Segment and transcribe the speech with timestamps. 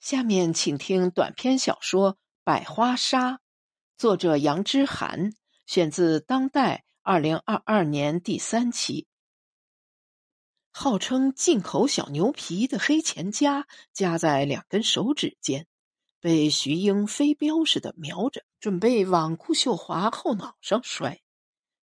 [0.00, 3.32] 下面请听短篇小说《百花杀》，
[3.98, 5.34] 作者杨之涵，
[5.66, 9.06] 选自当代二零二二年第三期。
[10.72, 15.66] 号称进口小牛皮的黑钱夹夹在两根手指间，
[16.18, 21.20] 被徐英飞镖似的瞄着，准备往顾秀华后脑上摔。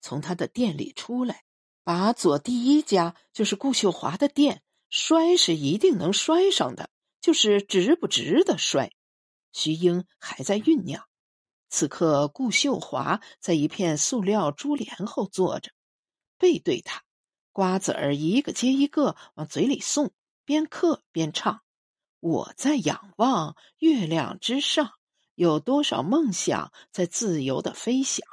[0.00, 1.44] 从他的店里出来，
[1.84, 6.90] 把左第一家就是顾秀华的店摔是一定能摔上的。
[7.20, 8.90] 就是值不值得摔，
[9.52, 11.04] 徐英还在酝酿。
[11.68, 15.70] 此刻，顾秀华在一片塑料珠帘后坐着，
[16.36, 17.04] 背对他，
[17.52, 20.12] 瓜子儿一个接一个往嘴里送，
[20.44, 21.62] 边嗑边唱
[22.18, 24.90] ：“我在仰望月亮之上，
[25.34, 28.24] 有多少梦想在自由的飞翔。”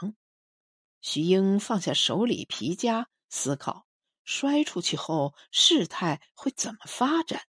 [1.01, 3.85] 徐英放下手里皮夹，思考：
[4.23, 7.43] 摔出去后事态会怎么发展？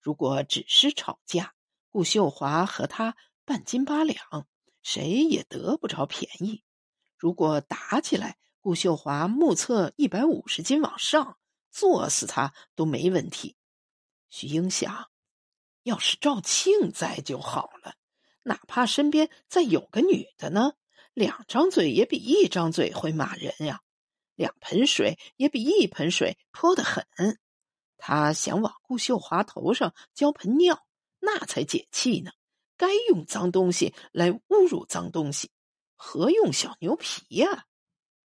[0.00, 1.54] 如果只是吵架，
[1.90, 4.46] 顾秀华和他半斤八两，
[4.82, 6.62] 谁也得不着便宜；
[7.16, 11.38] 如果打起来，顾秀华目测一百五十斤往上，
[11.70, 13.56] 坐死他都没问题。
[14.30, 15.10] 徐英想，
[15.82, 17.94] 要是赵庆在就好了，
[18.42, 20.74] 哪怕身边再有个女的呢，
[21.14, 23.80] 两张嘴也比一张嘴会骂人呀，
[24.34, 27.06] 两盆水也比一盆水泼得很。
[27.98, 30.86] 他想往顾秀华头上浇盆尿，
[31.20, 32.30] 那才解气呢。
[32.76, 35.50] 该用脏东西来侮辱脏东西，
[35.96, 37.66] 何用小牛皮呀？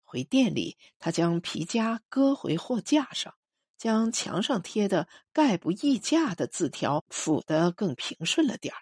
[0.05, 3.35] 回店里，他将皮夹搁回货架上，
[3.77, 8.81] 将墙上贴的“概不议价”的字条抚得更平顺了点儿。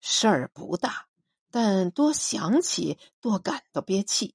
[0.00, 1.08] 事儿不大，
[1.50, 4.34] 但多想起多感到憋气，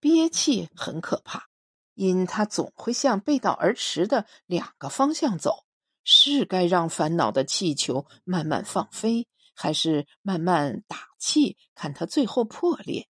[0.00, 1.48] 憋气很可怕。
[1.94, 5.66] 因他总会向背道而驰的两个方向走，
[6.04, 13.08] 是该让烦恼的气球慢慢放飞，还是慢慢打气，看它最后破裂？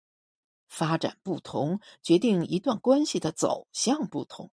[0.68, 4.52] 发展不同，决定一段关系的走向不同。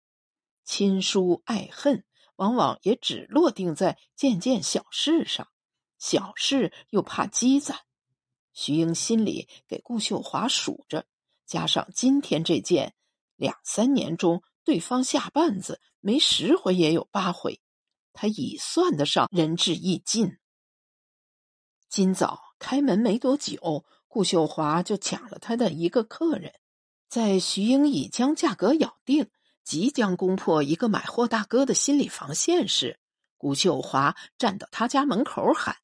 [0.63, 2.03] 亲疏爱恨，
[2.37, 5.49] 往往也只落定在件件小事上，
[5.99, 7.81] 小事又怕积攒。
[8.53, 11.05] 徐英心里给顾秀华数着，
[11.45, 12.94] 加上今天这件。
[13.35, 17.59] 两三年中，对方下绊子没十回也有八回，
[18.13, 20.37] 他已算得上仁至义尽。
[21.89, 26.53] 今早开门没多久，顾秀华就抢了他的一个客人。
[27.07, 29.29] 在徐英已将价格咬定，
[29.63, 32.99] 即将攻破一个买货大哥的心理防线时，
[33.37, 35.77] 顾秀华站到他家门口喊：“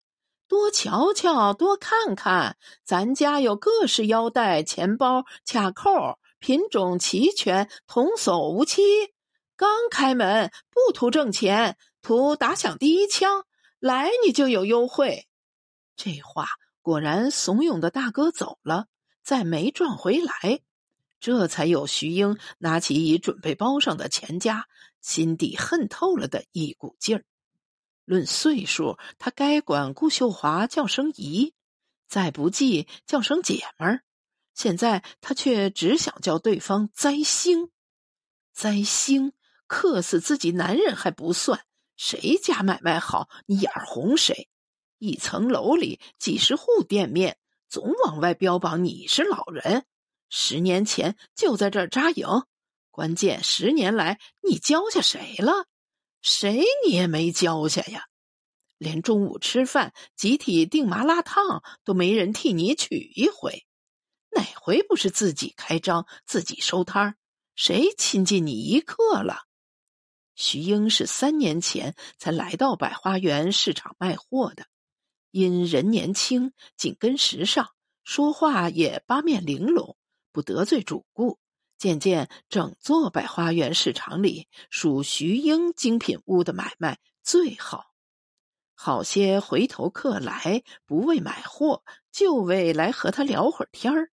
[0.48, 8.82] 多瞧瞧，多看看，咱家有各式腰带、钱包、卡扣。”品种齐全，童叟无欺。
[9.56, 13.46] 刚开门，不图挣钱，图打响第一枪。
[13.80, 15.28] 来，你就有优惠。
[15.96, 16.48] 这话
[16.82, 18.88] 果然怂恿的大哥走了，
[19.24, 20.62] 再没赚回来。
[21.20, 24.68] 这才有徐英拿起已准备包上的钱夹，
[25.00, 27.24] 心底恨透了的一股劲儿。
[28.04, 31.54] 论岁数，他该管顾秀华叫声姨，
[32.08, 34.04] 再不济叫声姐们儿。
[34.62, 37.72] 现在他却只想叫对方灾星，
[38.54, 39.34] 灾星
[39.66, 41.66] 克死自己男人还不算，
[41.98, 44.50] 谁家买卖好，你眼红谁？
[45.00, 47.40] 一层楼里几十户店面，
[47.70, 49.88] 总往外标榜你是老人。
[50.30, 52.28] 十年前就在这儿扎营，
[52.92, 55.66] 关键十年来你交下谁了？
[56.22, 58.06] 谁你也没交下呀！
[58.78, 63.66] 连中午吃饭集体订麻辣烫都没人替你取一回。
[64.36, 67.16] 哪回不是自己开张、自己收摊儿？
[67.56, 69.48] 谁亲近你一刻了？
[70.36, 74.66] 徐英是三年前才来到百花园市场卖货的，
[75.30, 77.68] 因人年轻、紧跟时尚，
[78.04, 79.98] 说话也八面玲珑，
[80.32, 81.38] 不得罪主顾。
[81.78, 87.92] 渐渐，整座百花园市场里，属徐英精品屋的买卖最好。
[88.76, 94.12] 好些回头客来，不为买货，就为来和他聊会儿天儿。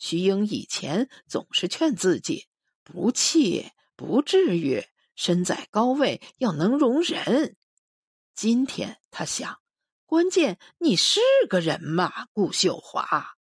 [0.00, 2.46] 徐英以前总是劝自己
[2.82, 4.82] 不气，不至于，
[5.14, 7.54] 身在高位要能容人。
[8.34, 9.60] 今天他想，
[10.06, 11.20] 关键你是
[11.50, 13.36] 个人嘛，顾秀华。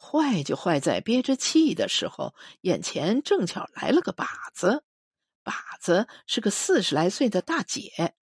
[0.00, 4.82] 坏就坏在憋着气的时候，眼前正巧来了个靶子。
[5.44, 8.14] 靶子是个四十来岁的大姐，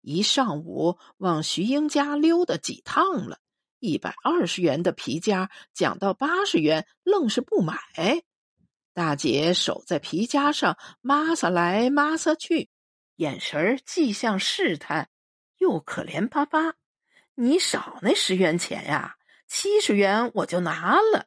[0.00, 3.40] 一上午往徐英家溜达几趟了。
[3.82, 7.74] 一百二十元的皮夹讲到八十元，愣是不买。
[8.94, 12.70] 大姐手在皮夹上抹撒来抹撒去，
[13.16, 15.10] 眼神既像试探，
[15.58, 16.74] 又可怜巴巴
[17.34, 19.16] ：“你少那十元钱呀，
[19.48, 21.26] 七十元我就拿了。”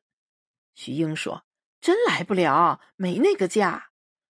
[0.76, 1.44] 徐英说
[1.82, 3.90] ：“真来不了，没那个价。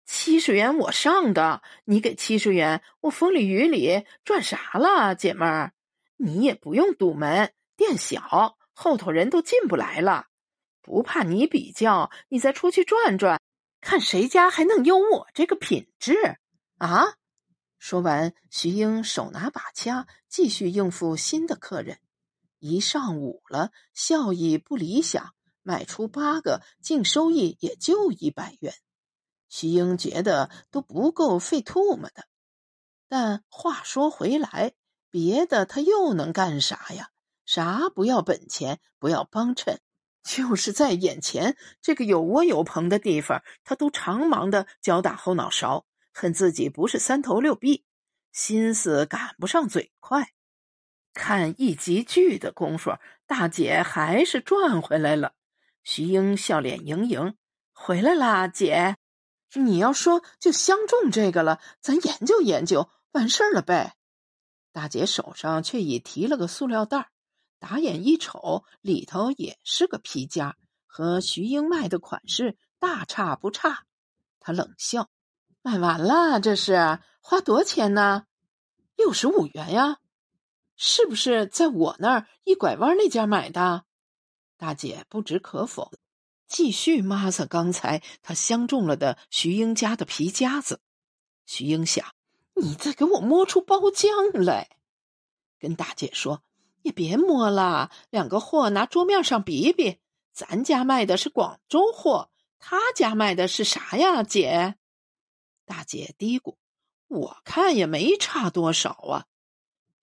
[0.06, 5.74] 七十元我上的，你给七十元，我风里雨里赚啥了，姐们儿？
[6.16, 10.26] 你也不用堵门，店小，后头人都进不来了。
[10.82, 13.40] 不怕你比较，你再出去转转，
[13.81, 16.38] 看谁家还能有我这个品质
[16.78, 17.14] 啊？”
[17.78, 21.99] 说完，徐英手拿把掐，继续应付新的客人。
[22.58, 25.34] 一上午了，效益不理想。
[25.62, 28.73] 卖出八个，净收益也就一百元。
[29.49, 32.28] 徐英觉得都不够费唾沫的。
[33.08, 34.75] 但话说回来，
[35.11, 37.11] 别的他又能干啥呀？
[37.46, 39.78] 啥不要本钱，不要帮衬，
[40.22, 47.84] 就是在眼前这个有窝有棚的地方，他都常忙的脚打后脑勺，恨自己不是三头六臂，
[48.32, 50.32] 心思赶不上嘴快。
[51.14, 55.32] 看一集剧的功夫，大姐还是赚回来了。
[55.84, 57.37] 徐英笑脸盈盈，
[57.72, 58.96] 回来啦，姐。
[59.54, 63.94] 你要说就相中这个了，咱研究研究，完事儿了呗。
[64.72, 67.08] 大姐手上却已提了个塑料袋
[67.58, 70.56] 打眼一瞅，里头也是个皮夹，
[70.87, 73.85] 和徐英卖的款式大差不差。
[74.41, 75.11] 她冷笑
[75.62, 78.26] ：“卖完了，这是花多钱呢？
[78.94, 79.99] 六十五元呀，
[80.76, 83.85] 是不是在我那儿一拐弯那家买的？”
[84.56, 85.93] 大姐不知可否，
[86.47, 90.81] 继续抹擦刚才她相中了的徐英家的皮夹子。
[91.44, 92.14] 徐英想
[92.55, 94.70] ：“你再给我摸出包浆来。”
[95.59, 96.43] 跟大姐说
[96.87, 99.99] ：“也别摸了，两个货拿桌面上比比，
[100.33, 102.31] 咱家卖的是广州货，
[102.61, 104.77] 他家卖的是啥呀？”姐，
[105.65, 106.55] 大姐嘀咕
[107.09, 109.27] ：“我看也没差多少啊。”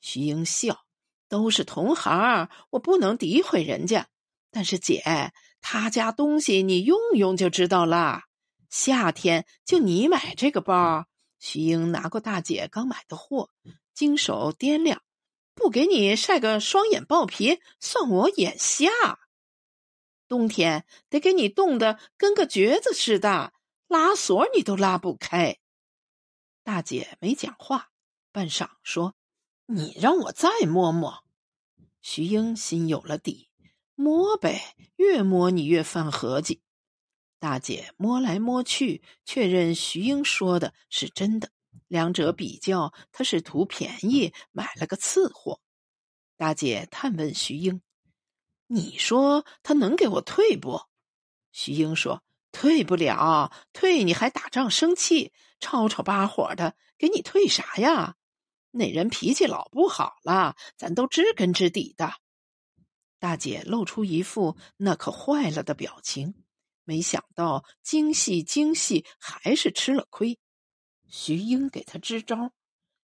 [0.02, 0.84] 徐英笑
[1.30, 4.10] ：“都是同行，我不能诋毁人家。”
[4.52, 5.32] 但是姐，
[5.62, 8.26] 他家东西你用用就知道啦。
[8.70, 11.06] 夏天就你买这个包，
[11.40, 13.52] 徐英拿过大姐刚买的货，
[13.94, 15.02] 经手掂量，
[15.54, 18.90] 不给你晒个双眼爆皮，算我眼瞎。
[20.28, 23.54] 冬天得给你冻得跟个橛子似的，
[23.88, 25.60] 拉锁你都拉不开。
[26.64, 27.92] 大姐没讲话，
[28.32, 29.16] 半晌说
[29.68, 31.24] ：“你让我再摸摸。”
[32.02, 33.50] 徐英心有了底。
[33.96, 36.62] 摸呗，越摸你越犯合计。
[37.38, 41.52] 大姐摸来摸去，确认徐英说的是真的。
[41.94, 45.62] 两者比较，他是图便宜买了个次货。
[46.38, 47.84] 大姐探问徐英
[48.66, 50.82] ：“你说他能给我退不？”
[51.54, 58.16] 徐英说：“退不了，退你还打仗生气，吵吵巴火的，给你退啥呀？
[58.72, 62.12] 那人脾气老不好了，咱都知根知底的。”
[63.22, 66.34] 大姐露出一副那可坏了的表情，
[66.86, 70.40] 没想到精细精细还是吃了亏。
[71.16, 72.54] 徐英给他支招：“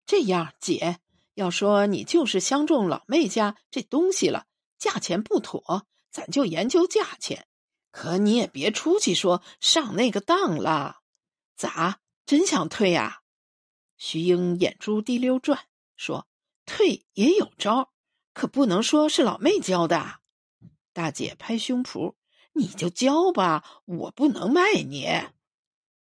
[0.05, 0.99] 这样，姐
[1.35, 4.45] 要说你就是相中老妹家这东西了，
[4.77, 7.47] 价钱不妥，咱就研究价钱。
[7.91, 10.97] 可你也别出去说上那个当了。
[11.55, 13.21] 咋，真想退呀？”
[13.95, 16.27] 徐英眼珠滴溜转，说
[16.67, 17.93] ：“退也有招。”
[18.33, 20.19] 可不能说是老妹教的，
[20.91, 22.15] 大姐拍胸脯
[22.51, 25.07] ：“你就教吧，我不能卖你。”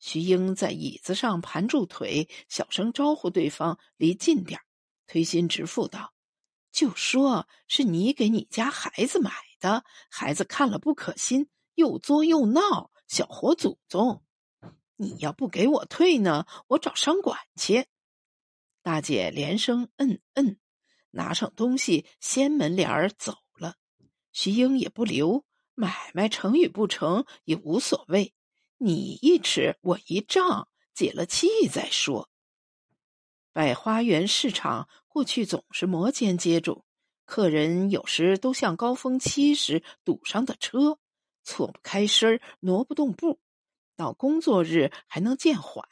[0.02, 4.60] 徐英在椅子上盘住腿，小声招呼对方离近点
[5.08, 6.14] 推心置腹道
[6.74, 14.24] ：“就说是你给你家孩子买的，孩子看了不可心，又作又闹，小活祖宗。
[14.96, 17.86] 你要不给我退呢，我找商管去。”
[18.84, 20.58] 大姐连声嗯嗯。
[21.12, 23.76] 拿上东西，掀门帘儿走了。
[24.32, 28.34] 徐英也不留，买卖成与不成也无所谓。
[28.84, 32.32] 你一尺，我一丈，解了气再说。
[33.54, 36.82] 百花园市场过去总是摩肩接踵，
[37.26, 40.98] 客人有时都像高峰期时堵上的车，
[41.44, 43.40] 错不开身挪不动步。
[43.96, 45.86] 到工作日还能见缓，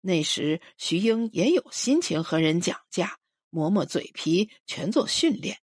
[0.00, 3.18] 那时徐英也有心情和人讲价。
[3.50, 5.58] 磨磨嘴皮，全做训练。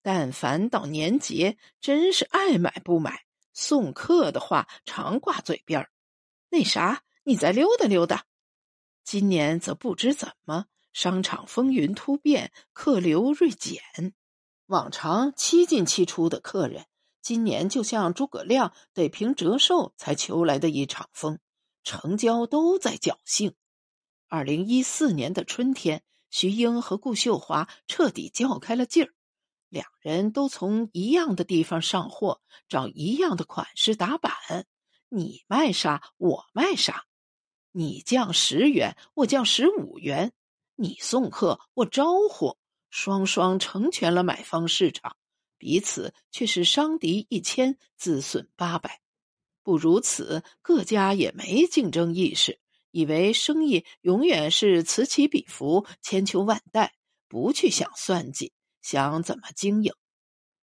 [0.00, 5.90] 但凡到年节，真是爱买不买，送客的话常挂嘴边儿。
[6.50, 8.26] 那啥，你再溜达溜达。
[9.04, 13.82] 今年则不知怎么，商场风云突变，客流锐减。
[14.66, 16.86] 往常七进七出的客人，
[17.20, 21.38] 今年就像诸葛亮得凭折寿才求来的一场风，
[21.84, 23.54] 成交都在侥幸。
[24.28, 26.02] 二零一四年的春天。
[26.34, 29.12] 徐英和顾秀华彻底较开了劲儿，
[29.72, 34.34] 两人都从一样的地方上货，找一样的款式打版。
[35.08, 37.06] 你卖啥，我卖啥；
[37.70, 40.28] 你降十元，我降十五元；
[40.76, 42.58] 你送客，我招呼，
[42.90, 45.16] 双双成全了买方市场，
[45.56, 49.00] 彼此却是伤敌一千，自损八百。
[49.62, 52.60] 不如此，各家也没竞争意识。
[52.90, 56.92] 以为生意永远是此起彼伏、千秋万代，
[57.26, 59.94] 不去想算计，想怎么经营。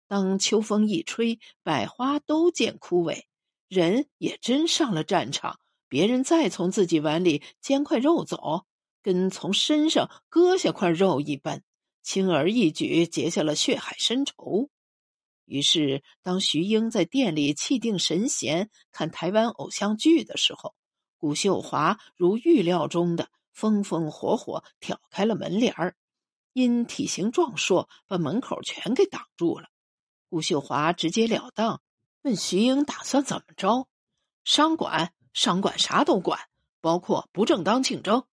[0.06, 3.24] 当秋风一吹，百花都见枯萎，
[3.66, 5.58] 人也真上了战场。
[5.88, 8.66] 别人再从自己碗里捡块肉走，
[9.02, 11.62] 跟从身上割下块肉一般，
[12.02, 14.70] 轻而易举结下了血海深仇。
[15.46, 20.74] 于是，当徐英在店里气定神闲看台湾偶像剧的时候。
[21.16, 25.96] 古秀华如预料中的风风火火挑开了门帘儿，
[26.54, 29.68] 因体型壮硕，把门口全给挡住了。
[30.30, 31.82] 顾秀华直截了当
[32.22, 33.88] 问徐英：“打算怎么着？
[34.44, 36.40] 商管，商管啥都管，
[36.80, 38.24] 包括不正当竞争。”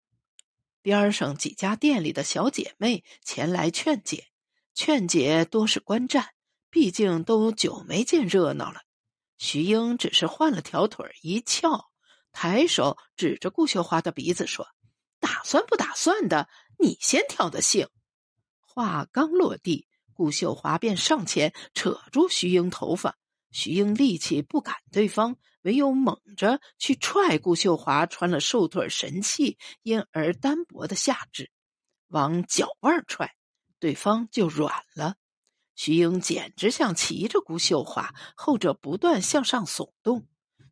[0.82, 4.28] 边上几家店里的小姐妹前来劝解，
[4.74, 6.28] 劝解多是观战，
[6.70, 8.82] 毕竟都久没见热闹了。
[9.38, 11.90] 徐英只是换了条腿一翘。
[12.32, 14.68] 抬手指着顾秀华的鼻子说
[15.20, 16.48] ：“打算不打算的，
[16.78, 17.88] 你先挑的兴。”
[18.80, 23.18] 话刚落地，顾秀华便上前扯住徐英头发。
[23.50, 31.50] 徐英力气不赶对方，唯有猛着去踹顾秀华穿了瘦腿神器因而单薄的下肢，
[32.08, 33.34] 往脚腕踹，
[33.78, 35.16] 对方就软了。
[35.74, 40.26] 徐英简直像骑着顾秀华，后者不断向上耸动。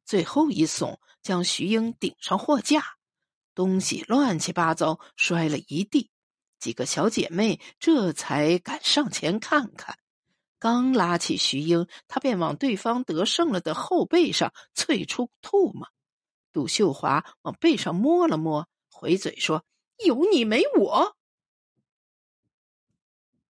[0.07, 2.83] 最后一耸，将徐英顶上货架，
[3.55, 6.11] 东西乱七八糟，摔了一地。
[6.59, 9.97] 几个小姐妹这才敢上前看看。
[10.59, 15.89] 刚拉起徐英，她便往对方得胜了的后背上啐出唾沫。
[16.53, 19.65] 杜秀华往背上摸了摸，回嘴说
[20.05, 21.17] ：“有你没我。”